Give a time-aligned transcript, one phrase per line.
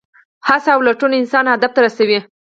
[0.47, 2.19] هڅه او لټون انسان هدف ته رسوي.